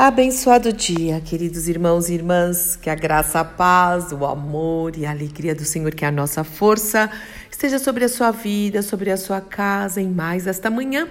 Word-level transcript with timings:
Abençoado 0.00 0.72
dia, 0.72 1.20
queridos 1.20 1.66
irmãos 1.66 2.08
e 2.08 2.14
irmãs, 2.14 2.76
que 2.76 2.88
a 2.88 2.94
graça, 2.94 3.40
a 3.40 3.44
paz, 3.44 4.12
o 4.12 4.24
amor 4.24 4.96
e 4.96 5.04
a 5.04 5.10
alegria 5.10 5.56
do 5.56 5.64
Senhor, 5.64 5.92
que 5.92 6.04
é 6.04 6.08
a 6.08 6.12
nossa 6.12 6.44
força, 6.44 7.10
esteja 7.50 7.80
sobre 7.80 8.04
a 8.04 8.08
sua 8.08 8.30
vida, 8.30 8.80
sobre 8.80 9.10
a 9.10 9.16
sua 9.16 9.40
casa 9.40 10.00
em 10.00 10.08
mais 10.08 10.46
esta 10.46 10.70
manhã, 10.70 11.08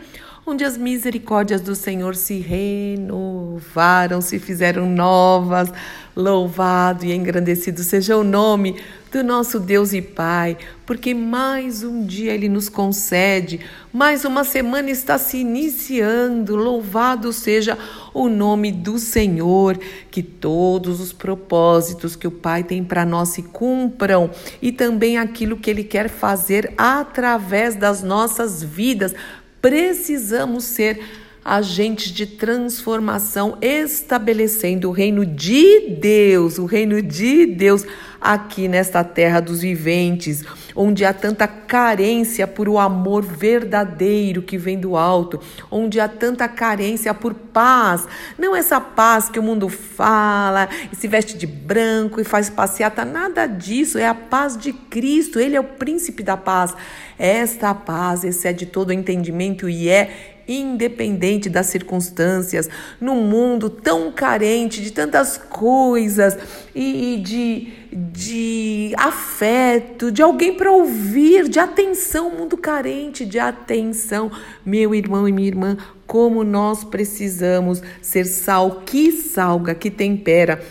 onde 0.50 0.64
as 0.64 0.78
misericórdias 0.78 1.60
do 1.60 1.76
Senhor 1.76 2.16
se 2.16 2.40
renovaram, 2.40 4.22
se 4.22 4.40
fizeram 4.40 4.90
novas. 4.90 5.70
Louvado 6.16 7.06
e 7.06 7.14
engrandecido 7.14 7.84
seja 7.84 8.18
o 8.18 8.24
nome 8.24 8.78
do 9.12 9.24
nosso 9.24 9.60
Deus 9.60 9.94
e 9.94 10.02
Pai, 10.02 10.58
porque 10.84 11.14
mais 11.14 11.84
um 11.84 12.04
dia 12.04 12.34
Ele 12.34 12.50
nos 12.50 12.70
concede, 12.70 13.60
mais 13.94 14.26
uma 14.26 14.44
semana 14.44 14.90
está 14.90 15.20
se 15.20 15.38
iniciando. 15.38 16.56
Louvado 16.56 17.32
seja 17.32 17.78
o 18.16 18.30
nome 18.30 18.72
do 18.72 18.98
Senhor, 18.98 19.78
que 20.10 20.24
todos 20.24 21.00
os 21.00 21.14
propósitos 21.14 22.16
que 22.16 22.26
o 22.26 22.32
Pai 22.32 22.64
tem 22.64 22.84
para 22.84 23.06
nós 23.06 23.30
se 23.30 23.44
cumpram 23.44 24.32
e 24.60 24.72
também 24.72 25.20
aquilo 25.20 25.58
que 25.58 25.70
Ele 25.70 25.84
quer 25.84 26.10
fazer 26.10 26.74
através 26.78 27.76
das 27.76 28.02
nossas 28.02 28.64
vidas. 28.64 29.14
Precisamos 29.62 30.64
ser 30.64 31.00
agentes 31.48 32.12
de 32.12 32.26
transformação, 32.26 33.58
estabelecendo 33.62 34.90
o 34.90 34.92
reino 34.92 35.26
de 35.26 35.92
Deus, 35.92 36.58
o 36.58 36.66
reino 36.66 37.02
de 37.02 37.46
Deus 37.46 37.86
aqui 38.20 38.68
nesta 38.68 39.02
terra 39.02 39.40
dos 39.40 39.62
viventes, 39.62 40.44
onde 40.76 41.06
há 41.06 41.14
tanta 41.14 41.48
carência 41.48 42.46
por 42.46 42.68
o 42.68 42.78
amor 42.78 43.24
verdadeiro 43.24 44.42
que 44.42 44.58
vem 44.58 44.78
do 44.78 44.98
alto, 44.98 45.40
onde 45.72 46.02
há 46.02 46.10
tanta 46.10 46.50
carência 46.50 47.14
por 47.14 47.34
paz, 47.34 48.06
não 48.38 48.54
essa 48.54 48.82
paz 48.82 49.30
que 49.30 49.40
o 49.40 49.44
mundo 49.44 49.70
fala 49.70 50.68
e 50.92 50.96
se 50.98 51.08
veste 51.08 51.38
de 51.38 51.48
branco 51.48 52.20
e 52.20 52.26
faz 52.26 52.50
passeata, 52.50 53.06
nada 53.06 53.48
disso, 53.48 53.98
é 53.98 54.06
a 54.06 54.14
paz 54.14 54.58
de 54.58 54.74
Cristo, 54.74 55.40
ele 55.40 55.56
é 55.56 55.60
o 55.62 55.64
príncipe 55.64 56.24
da 56.24 56.36
paz. 56.36 56.76
Esta 57.18 57.74
paz 57.74 58.26
excede 58.26 58.66
todo 58.66 58.90
o 58.90 58.94
entendimento 58.94 59.70
e 59.70 59.88
é 59.88 60.37
independente 60.48 61.50
das 61.50 61.68
circunstâncias, 61.68 62.70
num 63.00 63.22
mundo 63.22 63.70
tão 63.70 64.12
carente 64.12 64.82
de 64.82 64.92
tantas 64.92 65.38
coisas 65.38 66.38
e 66.74 67.22
de, 67.24 67.74
de 67.92 68.94
afeto, 68.98 70.12
de 70.12 70.22
alguém 70.22 70.54
para 70.54 70.72
ouvir, 70.72 71.50
de 71.50 71.60
atenção, 71.60 72.30
mundo 72.30 72.56
carente 72.56 73.26
de 73.26 73.40
atenção. 73.40 74.32
Meu 74.66 74.96
irmão 74.96 75.28
e 75.28 75.32
minha 75.32 75.48
irmã, 75.48 75.78
como 76.06 76.44
nós 76.44 76.84
precisamos 76.84 77.82
ser 78.02 78.26
sal 78.26 78.84
que 78.86 79.12
salga, 79.12 79.76
que 79.76 79.92
tempera 79.92 80.62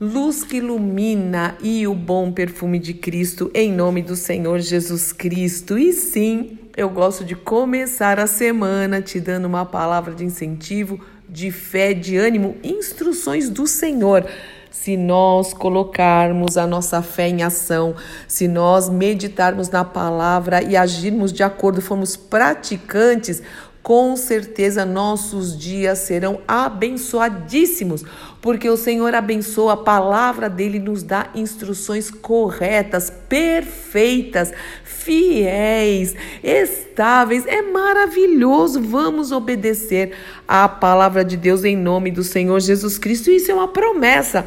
luz 0.00 0.44
que 0.44 0.58
ilumina 0.58 1.56
e 1.60 1.84
o 1.88 1.94
bom 1.94 2.30
perfume 2.30 2.78
de 2.78 2.94
Cristo, 2.94 3.50
em 3.52 3.72
nome 3.72 4.00
do 4.00 4.14
Senhor 4.14 4.60
Jesus 4.60 5.12
Cristo. 5.12 5.76
E 5.76 5.92
sim, 5.92 6.56
eu 6.76 6.88
gosto 6.88 7.24
de 7.24 7.34
começar 7.34 8.20
a 8.20 8.28
semana 8.28 9.02
te 9.02 9.18
dando 9.18 9.46
uma 9.46 9.66
palavra 9.66 10.14
de 10.14 10.24
incentivo, 10.24 11.00
de 11.28 11.50
fé, 11.50 11.92
de 11.94 12.16
ânimo, 12.16 12.56
instruções 12.62 13.50
do 13.50 13.66
Senhor. 13.66 14.24
Se 14.70 14.96
nós 14.96 15.52
colocarmos 15.52 16.56
a 16.56 16.64
nossa 16.64 17.02
fé 17.02 17.28
em 17.28 17.42
ação, 17.42 17.96
se 18.28 18.46
nós 18.46 18.88
meditarmos 18.88 19.68
na 19.68 19.84
palavra 19.84 20.62
e 20.62 20.76
agirmos 20.76 21.32
de 21.32 21.42
acordo, 21.42 21.82
formos 21.82 22.16
praticantes, 22.16 23.42
com 23.88 24.16
certeza 24.16 24.84
nossos 24.84 25.56
dias 25.56 26.00
serão 26.00 26.40
abençoadíssimos, 26.46 28.04
porque 28.40 28.68
o 28.68 28.76
Senhor 28.76 29.14
abençoa, 29.14 29.72
a 29.72 29.76
palavra 29.76 30.48
dele 30.48 30.78
nos 30.78 31.02
dá 31.02 31.28
instruções 31.34 32.10
corretas, 32.10 33.10
perfeitas, 33.28 34.52
fiéis, 34.84 36.14
estáveis. 36.42 37.44
É 37.46 37.62
maravilhoso. 37.62 38.80
Vamos 38.80 39.32
obedecer 39.32 40.12
à 40.46 40.68
palavra 40.68 41.24
de 41.24 41.36
Deus 41.36 41.64
em 41.64 41.76
nome 41.76 42.10
do 42.10 42.22
Senhor 42.22 42.60
Jesus 42.60 42.98
Cristo. 42.98 43.30
Isso 43.30 43.50
é 43.50 43.54
uma 43.54 43.68
promessa. 43.68 44.46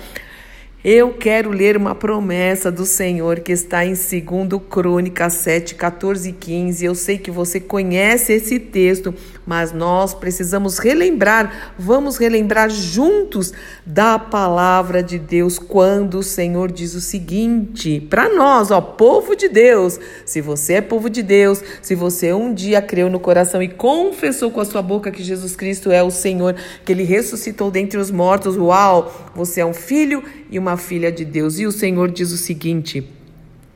Eu 0.83 1.13
quero 1.13 1.51
ler 1.51 1.77
uma 1.77 1.93
promessa 1.93 2.71
do 2.71 2.87
Senhor 2.87 3.41
que 3.41 3.51
está 3.51 3.85
em 3.85 3.93
2 3.93 4.63
Crônicas 4.67 5.33
7, 5.33 5.75
14 5.75 6.29
e 6.29 6.33
15. 6.33 6.83
Eu 6.83 6.95
sei 6.95 7.19
que 7.19 7.29
você 7.29 7.59
conhece 7.59 8.33
esse 8.33 8.57
texto, 8.57 9.13
mas 9.45 9.71
nós 9.71 10.15
precisamos 10.15 10.79
relembrar, 10.79 11.73
vamos 11.77 12.17
relembrar 12.17 12.67
juntos 12.71 13.53
da 13.85 14.17
palavra 14.17 15.03
de 15.03 15.19
Deus 15.19 15.59
quando 15.59 16.17
o 16.17 16.23
Senhor 16.23 16.71
diz 16.71 16.95
o 16.95 17.01
seguinte 17.01 18.01
para 18.09 18.27
nós, 18.29 18.71
ó, 18.71 18.81
povo 18.81 19.35
de 19.35 19.49
Deus. 19.49 19.99
Se 20.25 20.41
você 20.41 20.73
é 20.73 20.81
povo 20.81 21.11
de 21.11 21.21
Deus, 21.21 21.61
se 21.79 21.93
você 21.93 22.33
um 22.33 22.51
dia 22.51 22.81
creu 22.81 23.07
no 23.07 23.19
coração 23.19 23.61
e 23.61 23.67
confessou 23.67 24.49
com 24.49 24.59
a 24.59 24.65
sua 24.65 24.81
boca 24.81 25.11
que 25.11 25.21
Jesus 25.21 25.55
Cristo 25.55 25.91
é 25.91 26.01
o 26.01 26.09
Senhor, 26.09 26.55
que 26.83 26.91
ele 26.91 27.03
ressuscitou 27.03 27.69
dentre 27.69 27.99
os 27.99 28.09
mortos, 28.09 28.57
uau, 28.57 29.29
você 29.35 29.61
é 29.61 29.65
um 29.65 29.75
filho 29.75 30.23
e 30.49 30.57
uma 30.57 30.70
filha 30.77 31.11
de 31.11 31.25
Deus. 31.25 31.59
E 31.59 31.65
o 31.65 31.71
Senhor 31.71 32.09
diz 32.09 32.31
o 32.31 32.37
seguinte: 32.37 33.07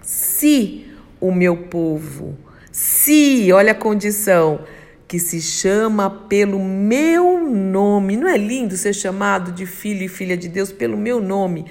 se 0.01 0.85
o 1.19 1.31
meu 1.31 1.57
povo, 1.57 2.38
se, 2.72 3.51
olha 3.51 3.72
a 3.72 3.75
condição, 3.75 4.61
que 5.07 5.19
se 5.19 5.41
chama 5.41 6.09
pelo 6.09 6.59
meu 6.59 7.50
nome, 7.50 8.17
não 8.17 8.28
é 8.28 8.38
lindo 8.38 8.75
ser 8.75 8.94
chamado 8.94 9.51
de 9.51 9.66
filho 9.66 10.03
e 10.03 10.07
filha 10.07 10.35
de 10.35 10.47
Deus 10.47 10.72
pelo 10.72 10.97
meu 10.97 11.22
nome? 11.22 11.66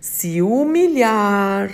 Se 0.00 0.40
humilhar 0.40 1.70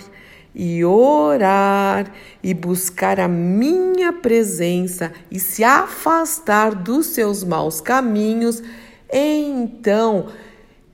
e 0.55 0.85
orar 0.85 2.13
e 2.43 2.53
buscar 2.53 3.21
a 3.21 3.29
minha 3.29 4.13
presença 4.13 5.13
e 5.31 5.39
se 5.39 5.65
afastar 5.65 6.75
dos 6.75 7.07
seus 7.07 7.43
maus 7.45 7.81
caminhos, 7.81 8.63
então 9.11 10.29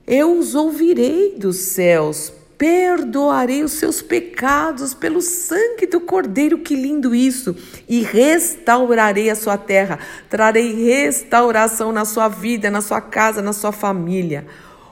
eu 0.09 0.39
os 0.39 0.55
ouvirei 0.55 1.35
dos 1.37 1.57
céus, 1.57 2.33
perdoarei 2.57 3.63
os 3.63 3.73
seus 3.73 4.01
pecados 4.01 4.95
pelo 4.95 5.21
sangue 5.21 5.85
do 5.85 6.01
Cordeiro, 6.01 6.57
que 6.57 6.75
lindo 6.75 7.13
isso! 7.13 7.55
E 7.87 8.01
restaurarei 8.01 9.29
a 9.29 9.35
sua 9.35 9.55
terra, 9.55 9.99
trarei 10.27 10.83
restauração 10.83 11.91
na 11.91 12.05
sua 12.05 12.27
vida, 12.27 12.71
na 12.71 12.81
sua 12.81 12.99
casa, 12.99 13.43
na 13.43 13.53
sua 13.53 13.71
família. 13.71 14.47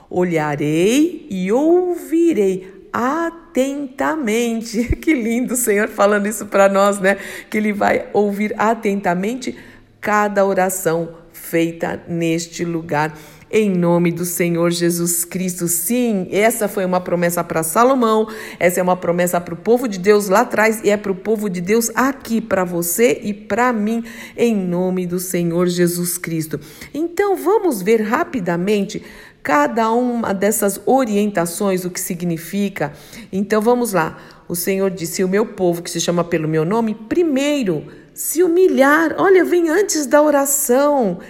Olharei 0.08 1.26
e 1.28 1.50
ouvirei 1.50 2.72
atentamente. 2.92 4.84
Que 5.02 5.14
lindo 5.14 5.54
o 5.54 5.56
Senhor 5.56 5.88
falando 5.88 6.28
isso 6.28 6.46
para 6.46 6.68
nós, 6.68 7.00
né? 7.00 7.16
Que 7.50 7.58
Ele 7.58 7.72
vai 7.72 8.06
ouvir 8.12 8.54
atentamente 8.56 9.58
cada 10.00 10.46
oração 10.46 11.08
feita 11.32 12.00
neste 12.06 12.64
lugar 12.64 13.12
em 13.50 13.70
nome 13.70 14.12
do 14.12 14.24
Senhor 14.24 14.70
Jesus 14.70 15.24
Cristo. 15.24 15.68
Sim, 15.68 16.28
essa 16.30 16.68
foi 16.68 16.84
uma 16.84 17.00
promessa 17.00 17.42
para 17.42 17.62
Salomão, 17.62 18.28
essa 18.58 18.80
é 18.80 18.82
uma 18.82 18.96
promessa 18.96 19.40
para 19.40 19.54
o 19.54 19.56
povo 19.56 19.88
de 19.88 19.98
Deus 19.98 20.28
lá 20.28 20.40
atrás 20.40 20.80
e 20.84 20.90
é 20.90 20.96
para 20.96 21.12
o 21.12 21.14
povo 21.14 21.48
de 21.48 21.60
Deus 21.60 21.90
aqui, 21.94 22.40
para 22.40 22.64
você 22.64 23.20
e 23.22 23.32
para 23.32 23.72
mim, 23.72 24.04
em 24.36 24.54
nome 24.54 25.06
do 25.06 25.18
Senhor 25.18 25.66
Jesus 25.66 26.18
Cristo. 26.18 26.60
Então 26.92 27.36
vamos 27.36 27.82
ver 27.82 28.02
rapidamente 28.02 29.02
cada 29.42 29.90
uma 29.90 30.34
dessas 30.34 30.80
orientações, 30.84 31.84
o 31.84 31.90
que 31.90 32.00
significa. 32.00 32.92
Então 33.32 33.60
vamos 33.62 33.92
lá. 33.92 34.18
O 34.48 34.54
Senhor 34.54 34.90
disse: 34.90 35.24
O 35.24 35.28
meu 35.28 35.46
povo, 35.46 35.82
que 35.82 35.90
se 35.90 36.00
chama 36.00 36.24
pelo 36.24 36.48
meu 36.48 36.64
nome, 36.64 36.94
primeiro 36.94 37.86
se 38.12 38.42
humilhar. 38.42 39.14
Olha, 39.16 39.44
vem 39.44 39.68
antes 39.68 40.06
da 40.06 40.20
oração. 40.20 41.20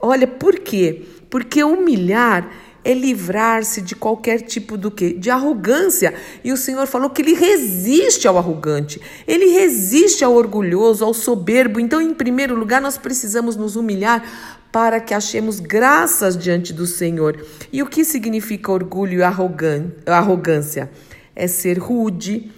Olha, 0.00 0.26
por 0.26 0.58
quê? 0.60 1.04
Porque 1.30 1.62
humilhar 1.62 2.50
é 2.84 2.94
livrar-se 2.94 3.82
de 3.82 3.94
qualquer 3.94 4.40
tipo 4.40 4.76
do 4.76 4.90
quê? 4.90 5.12
De 5.12 5.30
arrogância. 5.30 6.14
E 6.42 6.52
o 6.52 6.56
Senhor 6.56 6.86
falou 6.86 7.10
que 7.10 7.20
ele 7.20 7.34
resiste 7.34 8.26
ao 8.26 8.38
arrogante, 8.38 9.00
ele 9.26 9.46
resiste 9.46 10.24
ao 10.24 10.34
orgulhoso, 10.34 11.04
ao 11.04 11.12
soberbo. 11.12 11.80
Então, 11.80 12.00
em 12.00 12.14
primeiro 12.14 12.54
lugar, 12.54 12.80
nós 12.80 12.96
precisamos 12.96 13.56
nos 13.56 13.76
humilhar 13.76 14.24
para 14.72 15.00
que 15.00 15.12
achemos 15.12 15.60
graças 15.60 16.36
diante 16.36 16.72
do 16.72 16.86
Senhor. 16.86 17.44
E 17.72 17.82
o 17.82 17.86
que 17.86 18.04
significa 18.04 18.70
orgulho 18.72 19.18
e 19.18 19.22
arrogância? 19.22 20.90
É 21.34 21.46
ser 21.46 21.78
rude, 21.78 22.50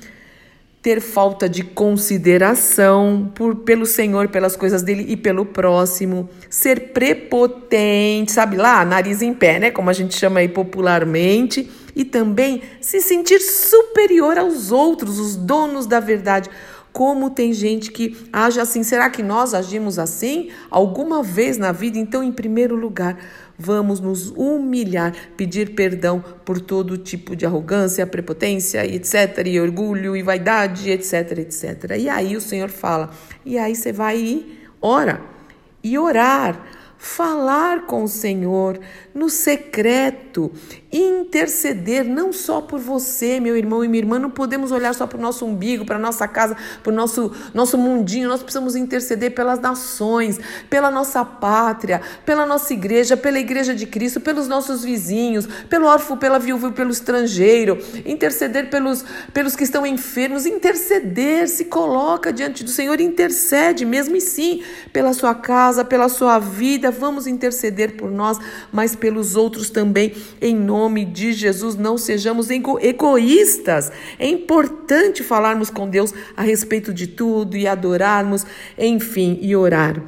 ter 0.82 1.00
falta 1.00 1.46
de 1.48 1.62
consideração 1.62 3.30
por, 3.34 3.56
pelo 3.56 3.84
Senhor, 3.84 4.28
pelas 4.28 4.56
coisas 4.56 4.82
dele 4.82 5.04
e 5.08 5.16
pelo 5.16 5.44
próximo, 5.44 6.28
ser 6.48 6.92
prepotente, 6.92 8.32
sabe 8.32 8.56
lá, 8.56 8.84
nariz 8.84 9.20
em 9.20 9.34
pé, 9.34 9.58
né, 9.58 9.70
como 9.70 9.90
a 9.90 9.92
gente 9.92 10.16
chama 10.16 10.40
aí 10.40 10.48
popularmente, 10.48 11.70
e 11.94 12.04
também 12.04 12.62
se 12.80 13.00
sentir 13.00 13.40
superior 13.40 14.38
aos 14.38 14.72
outros, 14.72 15.18
os 15.18 15.36
donos 15.36 15.86
da 15.86 16.00
verdade. 16.00 16.48
Como 16.92 17.30
tem 17.30 17.52
gente 17.52 17.92
que 17.92 18.16
age 18.32 18.58
assim? 18.60 18.82
Será 18.82 19.08
que 19.08 19.22
nós 19.22 19.54
agimos 19.54 19.98
assim 19.98 20.50
alguma 20.70 21.22
vez 21.22 21.56
na 21.56 21.70
vida? 21.72 21.98
Então, 21.98 22.22
em 22.22 22.32
primeiro 22.32 22.74
lugar, 22.74 23.16
vamos 23.56 24.00
nos 24.00 24.30
humilhar, 24.30 25.14
pedir 25.36 25.74
perdão 25.74 26.24
por 26.44 26.60
todo 26.60 26.98
tipo 26.98 27.36
de 27.36 27.46
arrogância, 27.46 28.06
prepotência, 28.06 28.84
etc, 28.84 29.46
e 29.46 29.60
orgulho 29.60 30.16
e 30.16 30.22
vaidade, 30.22 30.90
etc, 30.90 31.38
etc. 31.38 31.96
E 31.98 32.08
aí 32.08 32.36
o 32.36 32.40
Senhor 32.40 32.70
fala: 32.70 33.10
"E 33.44 33.56
aí 33.56 33.76
você 33.76 33.92
vai 33.92 34.18
e 34.18 34.58
ora 34.80 35.20
e 35.82 35.96
orar 35.98 36.79
falar 37.00 37.86
com 37.86 38.04
o 38.04 38.08
Senhor 38.08 38.78
no 39.14 39.30
secreto, 39.30 40.52
interceder 40.92 42.04
não 42.04 42.30
só 42.30 42.60
por 42.60 42.78
você, 42.78 43.40
meu 43.40 43.56
irmão 43.56 43.82
e 43.82 43.88
minha 43.88 44.02
irmã, 44.02 44.18
não 44.18 44.30
podemos 44.30 44.70
olhar 44.70 44.94
só 44.94 45.06
para 45.06 45.16
o 45.16 45.20
nosso 45.20 45.46
umbigo, 45.46 45.86
para 45.86 45.96
a 45.96 45.98
nossa 45.98 46.28
casa, 46.28 46.56
para 46.82 46.92
o 46.92 46.94
nosso, 46.94 47.32
nosso 47.54 47.78
mundinho, 47.78 48.28
nós 48.28 48.42
precisamos 48.42 48.76
interceder 48.76 49.34
pelas 49.34 49.58
nações, 49.58 50.38
pela 50.68 50.90
nossa 50.90 51.24
pátria, 51.24 52.02
pela 52.26 52.44
nossa 52.44 52.72
igreja, 52.74 53.16
pela 53.16 53.38
igreja 53.38 53.74
de 53.74 53.86
Cristo, 53.86 54.20
pelos 54.20 54.46
nossos 54.46 54.84
vizinhos, 54.84 55.48
pelo 55.70 55.86
órfão, 55.86 56.18
pela 56.18 56.38
viúva 56.38 56.68
e 56.68 56.72
pelo 56.72 56.90
estrangeiro, 56.90 57.78
interceder 58.04 58.68
pelos, 58.68 59.04
pelos 59.32 59.56
que 59.56 59.64
estão 59.64 59.86
enfermos, 59.86 60.44
interceder, 60.44 61.48
se 61.48 61.64
coloca 61.64 62.30
diante 62.30 62.62
do 62.62 62.70
Senhor, 62.70 63.00
intercede 63.00 63.86
mesmo 63.86 64.16
e 64.16 64.20
sim, 64.20 64.62
pela 64.92 65.14
sua 65.14 65.34
casa, 65.34 65.82
pela 65.82 66.10
sua 66.10 66.38
vida, 66.38 66.89
vamos 66.90 67.26
interceder 67.26 67.96
por 67.96 68.10
nós, 68.10 68.38
mas 68.72 68.94
pelos 68.94 69.36
outros 69.36 69.70
também, 69.70 70.14
em 70.40 70.54
nome 70.54 71.04
de 71.04 71.32
Jesus. 71.32 71.76
Não 71.76 71.96
sejamos 71.96 72.50
ego 72.50 72.78
egoístas. 72.80 73.90
É 74.18 74.26
importante 74.26 75.22
falarmos 75.22 75.70
com 75.70 75.88
Deus 75.88 76.12
a 76.36 76.42
respeito 76.42 76.92
de 76.92 77.06
tudo 77.06 77.56
e 77.56 77.66
adorarmos, 77.66 78.46
enfim, 78.78 79.38
e 79.40 79.54
orar. 79.54 80.02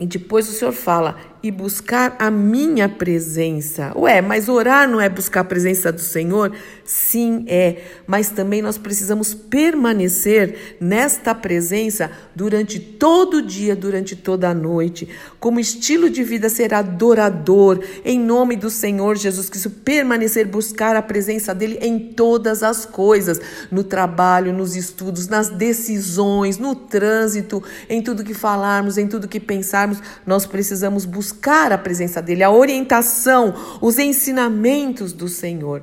E 0.00 0.06
depois 0.06 0.48
o 0.48 0.52
Senhor 0.52 0.72
fala: 0.72 1.16
e 1.42 1.50
buscar 1.50 2.14
a 2.18 2.30
minha 2.30 2.88
presença. 2.88 3.92
Ué, 3.96 4.22
mas 4.22 4.48
orar 4.48 4.88
não 4.88 5.00
é 5.00 5.08
buscar 5.08 5.40
a 5.40 5.44
presença 5.44 5.90
do 5.90 6.00
Senhor? 6.00 6.52
Sim, 6.84 7.44
é. 7.48 7.82
Mas 8.06 8.30
também 8.30 8.62
nós 8.62 8.78
precisamos 8.78 9.34
permanecer 9.34 10.76
nesta 10.80 11.34
presença 11.34 12.10
durante 12.34 12.78
todo 12.78 13.38
o 13.38 13.42
dia, 13.42 13.74
durante 13.74 14.14
toda 14.14 14.50
a 14.50 14.54
noite. 14.54 15.08
Como 15.40 15.58
estilo 15.58 16.08
de 16.08 16.22
vida 16.22 16.48
ser 16.48 16.72
adorador, 16.72 17.80
em 18.04 18.20
nome 18.20 18.54
do 18.54 18.70
Senhor 18.70 19.16
Jesus 19.16 19.48
Cristo. 19.50 19.70
Permanecer, 19.70 20.46
buscar 20.46 20.94
a 20.94 21.02
presença 21.02 21.52
dEle 21.52 21.78
em 21.82 21.98
todas 21.98 22.62
as 22.62 22.86
coisas: 22.86 23.40
no 23.70 23.82
trabalho, 23.82 24.52
nos 24.52 24.76
estudos, 24.76 25.26
nas 25.26 25.48
decisões, 25.48 26.58
no 26.58 26.76
trânsito, 26.76 27.62
em 27.88 28.00
tudo 28.00 28.22
que 28.22 28.34
falarmos, 28.34 28.96
em 28.96 29.08
tudo 29.08 29.26
que 29.26 29.40
pensarmos. 29.40 29.98
Nós 30.24 30.46
precisamos 30.46 31.04
buscar 31.04 31.31
buscar 31.32 31.72
a 31.72 31.78
presença 31.78 32.20
dele, 32.20 32.42
a 32.42 32.50
orientação, 32.50 33.54
os 33.80 33.98
ensinamentos 33.98 35.12
do 35.12 35.28
Senhor. 35.28 35.82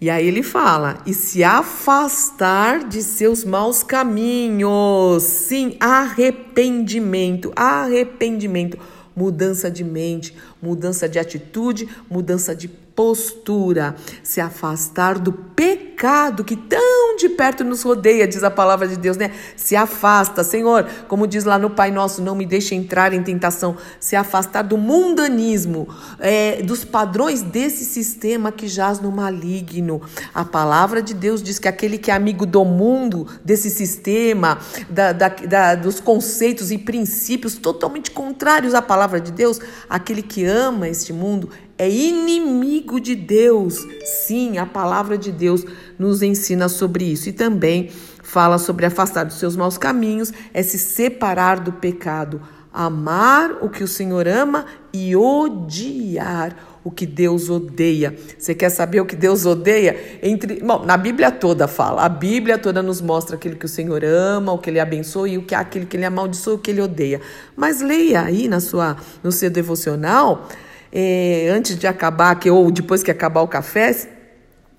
E 0.00 0.10
aí 0.10 0.26
ele 0.26 0.42
fala: 0.42 0.98
e 1.06 1.14
se 1.14 1.44
afastar 1.44 2.88
de 2.88 3.02
seus 3.02 3.44
maus 3.44 3.82
caminhos. 3.82 5.22
Sim, 5.22 5.76
arrependimento, 5.78 7.52
arrependimento, 7.54 8.78
mudança 9.14 9.70
de 9.70 9.84
mente, 9.84 10.36
mudança 10.60 11.08
de 11.08 11.18
atitude, 11.18 11.88
mudança 12.10 12.54
de 12.54 12.68
postura, 13.00 13.96
se 14.22 14.42
afastar 14.42 15.18
do 15.18 15.32
pecado 15.32 16.44
que 16.44 16.54
tão 16.54 17.16
de 17.16 17.30
perto 17.30 17.64
nos 17.64 17.82
rodeia, 17.82 18.28
diz 18.28 18.44
a 18.44 18.50
palavra 18.50 18.86
de 18.86 18.96
Deus, 18.96 19.16
né? 19.16 19.30
Se 19.56 19.74
afasta, 19.74 20.44
Senhor, 20.44 20.86
como 21.08 21.26
diz 21.26 21.44
lá 21.44 21.58
no 21.58 21.70
Pai 21.70 21.90
Nosso, 21.90 22.20
não 22.20 22.34
me 22.34 22.44
deixe 22.44 22.74
entrar 22.74 23.14
em 23.14 23.22
tentação, 23.22 23.74
se 23.98 24.16
afastar 24.16 24.60
do 24.62 24.76
mundanismo, 24.76 25.88
é, 26.18 26.60
dos 26.62 26.84
padrões 26.84 27.40
desse 27.40 27.86
sistema 27.86 28.52
que 28.52 28.68
jaz 28.68 29.00
no 29.00 29.10
maligno. 29.10 30.02
A 30.34 30.44
palavra 30.44 31.00
de 31.00 31.14
Deus 31.14 31.42
diz 31.42 31.58
que 31.58 31.68
aquele 31.68 31.96
que 31.96 32.10
é 32.10 32.14
amigo 32.14 32.44
do 32.44 32.66
mundo, 32.66 33.26
desse 33.42 33.70
sistema, 33.70 34.58
da, 34.90 35.12
da, 35.12 35.28
da, 35.28 35.74
dos 35.74 36.00
conceitos 36.00 36.70
e 36.70 36.76
princípios 36.76 37.54
totalmente 37.54 38.10
contrários 38.10 38.74
à 38.74 38.82
palavra 38.82 39.18
de 39.18 39.32
Deus, 39.32 39.58
aquele 39.88 40.20
que 40.20 40.44
ama 40.44 40.86
este 40.86 41.14
mundo 41.14 41.48
é 41.80 41.88
inimigo 41.88 43.00
de 43.00 43.14
Deus. 43.14 43.86
Sim, 44.04 44.58
a 44.58 44.66
palavra 44.66 45.16
de 45.16 45.32
Deus 45.32 45.64
nos 45.98 46.20
ensina 46.20 46.68
sobre 46.68 47.04
isso 47.04 47.30
e 47.30 47.32
também 47.32 47.88
fala 48.22 48.58
sobre 48.58 48.84
afastar 48.84 49.24
dos 49.24 49.38
seus 49.38 49.56
maus 49.56 49.78
caminhos, 49.78 50.30
é 50.52 50.62
se 50.62 50.78
separar 50.78 51.58
do 51.58 51.72
pecado, 51.72 52.42
amar 52.70 53.52
o 53.62 53.70
que 53.70 53.82
o 53.82 53.88
Senhor 53.88 54.28
ama 54.28 54.66
e 54.92 55.16
odiar 55.16 56.54
o 56.84 56.90
que 56.90 57.06
Deus 57.06 57.48
odeia. 57.48 58.14
Você 58.38 58.54
quer 58.54 58.68
saber 58.68 59.00
o 59.00 59.06
que 59.06 59.16
Deus 59.16 59.46
odeia? 59.46 59.98
Entre, 60.22 60.60
bom, 60.62 60.84
na 60.84 60.98
Bíblia 60.98 61.30
toda 61.30 61.66
fala. 61.66 62.04
A 62.04 62.10
Bíblia 62.10 62.58
toda 62.58 62.82
nos 62.82 63.00
mostra 63.00 63.36
aquilo 63.36 63.56
que 63.56 63.64
o 63.64 63.68
Senhor 63.68 64.04
ama, 64.04 64.52
o 64.52 64.58
que 64.58 64.68
ele 64.68 64.80
abençoa 64.80 65.30
e 65.30 65.38
o 65.38 65.42
que 65.42 65.54
aquilo 65.54 65.86
que 65.86 65.96
ele 65.96 66.04
amaldiçoa, 66.04 66.54
o 66.54 66.58
que 66.58 66.70
ele 66.70 66.82
odeia. 66.82 67.22
Mas 67.56 67.80
leia 67.80 68.20
aí 68.20 68.48
na 68.48 68.60
sua 68.60 68.98
no 69.24 69.32
seu 69.32 69.48
devocional 69.48 70.46
é, 70.92 71.48
antes 71.50 71.78
de 71.78 71.86
acabar, 71.86 72.34
que, 72.38 72.50
ou 72.50 72.70
depois 72.70 73.02
que 73.02 73.10
acabar 73.10 73.42
o 73.42 73.48
café, 73.48 73.94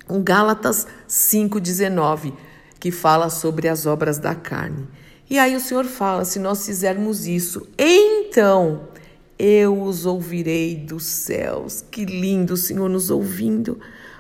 um 0.09 0.21
Gálatas 0.21 0.85
5,19, 1.07 2.33
que 2.79 2.91
fala 2.91 3.29
sobre 3.29 3.67
as 3.67 3.85
obras 3.85 4.17
da 4.17 4.35
carne. 4.35 4.87
E 5.29 5.39
aí 5.39 5.55
o 5.55 5.59
Senhor 5.61 5.85
fala: 5.85 6.25
se 6.25 6.39
nós 6.39 6.65
fizermos 6.65 7.27
isso, 7.27 7.65
então 7.77 8.89
eu 9.39 9.81
os 9.81 10.05
ouvirei 10.05 10.75
dos 10.75 11.05
céus. 11.05 11.83
Que 11.89 12.05
lindo 12.05 12.53
o 12.53 12.57
Senhor 12.57 12.89
nos 12.89 13.09
ouvindo. 13.09 13.79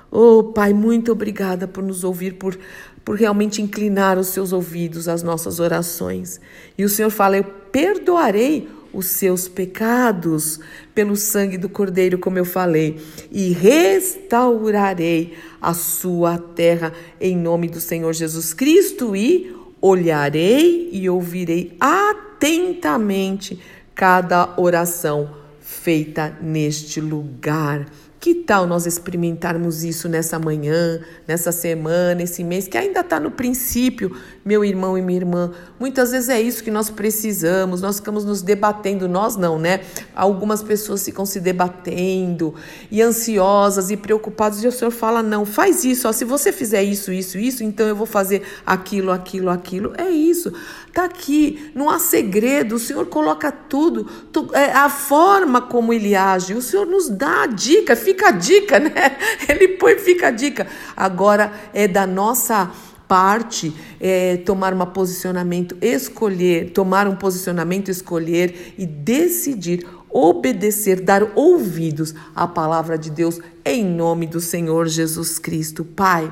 Oh, 0.09 0.43
Pai, 0.43 0.73
muito 0.73 1.11
obrigada 1.11 1.67
por 1.67 1.83
nos 1.83 2.03
ouvir, 2.03 2.33
por, 2.33 2.57
por 3.03 3.17
realmente 3.17 3.61
inclinar 3.61 4.17
os 4.17 4.27
seus 4.27 4.53
ouvidos 4.53 5.07
às 5.07 5.21
nossas 5.21 5.59
orações. 5.59 6.39
E 6.77 6.85
o 6.85 6.89
Senhor 6.89 7.09
fala: 7.09 7.37
eu 7.37 7.43
perdoarei 7.43 8.69
os 8.93 9.07
seus 9.07 9.47
pecados 9.47 10.59
pelo 10.93 11.15
sangue 11.15 11.57
do 11.57 11.69
Cordeiro, 11.69 12.17
como 12.17 12.37
eu 12.37 12.45
falei, 12.45 12.99
e 13.31 13.51
restaurarei 13.51 15.33
a 15.61 15.73
sua 15.73 16.37
terra 16.37 16.93
em 17.19 17.35
nome 17.37 17.67
do 17.69 17.79
Senhor 17.79 18.13
Jesus 18.13 18.53
Cristo 18.53 19.15
e 19.15 19.55
olharei 19.81 20.89
e 20.91 21.09
ouvirei 21.09 21.75
atentamente 21.79 23.59
cada 23.95 24.53
oração 24.57 25.35
feita 25.59 26.37
neste 26.41 26.99
lugar. 26.99 27.87
Que 28.21 28.35
tal 28.35 28.67
nós 28.67 28.85
experimentarmos 28.85 29.83
isso 29.83 30.07
nessa 30.07 30.37
manhã, 30.37 31.01
nessa 31.27 31.51
semana, 31.51 32.21
esse 32.21 32.43
mês, 32.43 32.67
que 32.67 32.77
ainda 32.77 32.99
está 32.99 33.19
no 33.19 33.31
princípio, 33.31 34.15
meu 34.45 34.63
irmão 34.63 34.95
e 34.95 35.01
minha 35.01 35.17
irmã? 35.17 35.51
Muitas 35.79 36.11
vezes 36.11 36.29
é 36.29 36.39
isso 36.39 36.63
que 36.63 36.69
nós 36.69 36.87
precisamos, 36.87 37.81
nós 37.81 37.95
ficamos 37.95 38.23
nos 38.23 38.43
debatendo, 38.43 39.09
nós 39.09 39.35
não, 39.35 39.57
né? 39.57 39.81
Algumas 40.15 40.61
pessoas 40.61 41.03
ficam 41.03 41.25
se 41.25 41.39
debatendo 41.39 42.53
e 42.91 43.01
ansiosas 43.01 43.89
e 43.89 43.97
preocupadas, 43.97 44.63
e 44.63 44.67
o 44.67 44.71
Senhor 44.71 44.91
fala: 44.91 45.23
não, 45.23 45.43
faz 45.43 45.83
isso, 45.83 46.07
ó, 46.07 46.11
se 46.11 46.23
você 46.23 46.51
fizer 46.51 46.83
isso, 46.83 47.11
isso, 47.11 47.39
isso, 47.39 47.63
então 47.63 47.87
eu 47.87 47.95
vou 47.95 48.05
fazer 48.05 48.43
aquilo, 48.63 49.09
aquilo, 49.11 49.49
aquilo. 49.49 49.93
É 49.97 50.11
isso, 50.11 50.53
tá 50.93 51.05
aqui, 51.05 51.71
não 51.73 51.89
há 51.89 51.97
segredo, 51.97 52.75
o 52.75 52.79
Senhor 52.79 53.07
coloca 53.07 53.51
tudo, 53.51 54.03
tu, 54.31 54.47
é, 54.53 54.73
a 54.73 54.89
forma 54.89 55.59
como 55.59 55.91
ele 55.91 56.15
age, 56.15 56.53
o 56.53 56.61
Senhor 56.61 56.85
nos 56.85 57.09
dá 57.09 57.45
a 57.45 57.47
dica, 57.47 57.95
fica 57.95 58.10
a 58.19 58.31
dica, 58.31 58.79
né? 58.79 58.91
Ele 59.47 59.69
põe, 59.69 59.97
fica 59.97 60.27
a 60.27 60.31
dica. 60.31 60.67
Agora 60.95 61.51
é 61.73 61.87
da 61.87 62.05
nossa 62.05 62.71
parte 63.07 63.73
é, 63.99 64.37
tomar 64.37 64.73
um 64.73 64.85
posicionamento, 64.85 65.77
escolher, 65.81 66.71
tomar 66.71 67.07
um 67.07 67.15
posicionamento, 67.15 67.89
escolher 67.89 68.73
e 68.77 68.85
decidir 68.85 69.85
obedecer, 70.11 71.01
dar 71.01 71.23
ouvidos 71.35 72.13
à 72.35 72.47
palavra 72.47 72.97
de 72.97 73.09
Deus 73.09 73.39
em 73.63 73.83
nome 73.83 74.27
do 74.27 74.41
Senhor 74.41 74.87
Jesus 74.87 75.39
Cristo. 75.39 75.85
Pai, 75.85 76.31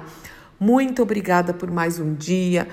muito 0.59 1.01
obrigada 1.01 1.53
por 1.53 1.71
mais 1.71 1.99
um 1.99 2.13
dia 2.13 2.67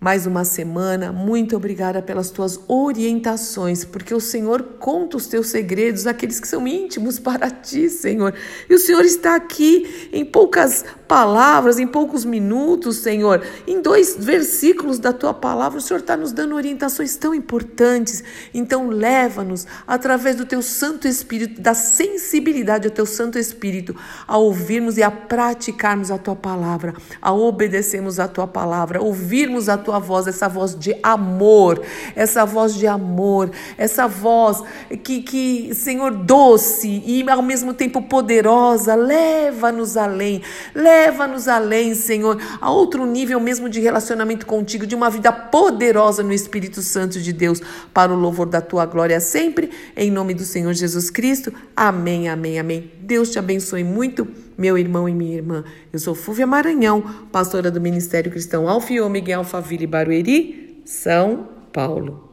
mais 0.00 0.26
uma 0.26 0.46
semana. 0.46 1.12
Muito 1.12 1.54
obrigada 1.54 2.00
pelas 2.00 2.30
tuas 2.30 2.58
orientações, 2.66 3.84
porque 3.84 4.14
o 4.14 4.20
Senhor 4.20 4.62
conta 4.78 5.18
os 5.18 5.26
teus 5.26 5.48
segredos, 5.48 6.06
aqueles 6.06 6.40
que 6.40 6.48
são 6.48 6.66
íntimos 6.66 7.18
para 7.18 7.50
ti, 7.50 7.90
Senhor. 7.90 8.32
E 8.68 8.74
o 8.74 8.78
Senhor 8.78 9.04
está 9.04 9.34
aqui 9.36 10.08
em 10.10 10.24
poucas 10.24 10.86
palavras, 11.06 11.78
em 11.78 11.86
poucos 11.86 12.24
minutos, 12.24 12.96
Senhor, 12.98 13.44
em 13.66 13.82
dois 13.82 14.16
versículos 14.18 14.98
da 14.98 15.12
tua 15.12 15.34
palavra. 15.34 15.78
O 15.78 15.82
Senhor 15.82 16.00
está 16.00 16.16
nos 16.16 16.32
dando 16.32 16.54
orientações 16.54 17.16
tão 17.16 17.34
importantes. 17.34 18.24
Então, 18.54 18.88
leva-nos 18.88 19.66
através 19.86 20.36
do 20.36 20.46
teu 20.46 20.62
Santo 20.62 21.06
Espírito, 21.06 21.60
da 21.60 21.74
sensibilidade 21.74 22.86
ao 22.88 22.94
teu 22.94 23.04
Santo 23.04 23.38
Espírito, 23.38 23.94
a 24.26 24.38
ouvirmos 24.38 24.96
e 24.96 25.02
a 25.02 25.10
praticarmos 25.10 26.10
a 26.10 26.16
tua 26.16 26.36
palavra, 26.36 26.94
a 27.20 27.34
obedecermos 27.34 28.18
a 28.18 28.26
tua 28.26 28.46
palavra, 28.46 29.02
ouvirmos 29.02 29.68
a 29.68 29.76
tua 29.76 29.89
tua 29.90 29.98
voz, 29.98 30.28
essa 30.28 30.48
voz 30.48 30.78
de 30.78 30.96
amor, 31.02 31.82
essa 32.14 32.46
voz 32.46 32.76
de 32.76 32.86
amor, 32.86 33.50
essa 33.76 34.06
voz 34.06 34.62
que, 35.02 35.20
que 35.20 35.74
Senhor, 35.74 36.12
doce 36.12 37.02
e 37.04 37.28
ao 37.28 37.42
mesmo 37.42 37.74
tempo 37.74 38.00
poderosa, 38.00 38.94
leva-nos 38.94 39.96
além, 39.96 40.42
leva-nos 40.72 41.48
além, 41.48 41.96
Senhor, 41.96 42.38
a 42.60 42.70
outro 42.70 43.04
nível 43.04 43.40
mesmo 43.40 43.68
de 43.68 43.80
relacionamento 43.80 44.46
contigo, 44.46 44.86
de 44.86 44.94
uma 44.94 45.10
vida 45.10 45.32
poderosa 45.32 46.22
no 46.22 46.32
Espírito 46.32 46.80
Santo 46.82 47.20
de 47.20 47.32
Deus, 47.32 47.60
para 47.92 48.12
o 48.12 48.16
louvor 48.16 48.46
da 48.46 48.60
tua 48.60 48.86
glória 48.86 49.18
sempre, 49.18 49.70
em 49.96 50.08
nome 50.08 50.34
do 50.34 50.44
Senhor 50.44 50.72
Jesus 50.72 51.10
Cristo. 51.10 51.52
Amém, 51.74 52.28
amém, 52.28 52.60
amém. 52.60 52.92
Deus 53.00 53.30
te 53.30 53.40
abençoe 53.40 53.82
muito, 53.82 54.28
meu 54.60 54.76
irmão 54.76 55.08
e 55.08 55.14
minha 55.14 55.34
irmã. 55.34 55.64
Eu 55.90 55.98
sou 55.98 56.14
Fúvia 56.14 56.46
Maranhão, 56.46 57.02
pastora 57.32 57.70
do 57.70 57.80
Ministério 57.80 58.30
Cristão 58.30 58.68
Alfio 58.68 59.08
Miguel 59.08 59.40
Alfaville 59.40 59.86
Barueri, 59.86 60.82
São 60.84 61.48
Paulo. 61.72 62.29